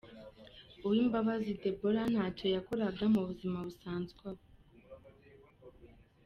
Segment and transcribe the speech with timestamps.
[0.85, 4.41] Uwimbabazi Deborah ntacyo yakoraga mu buzima busanzwe aho.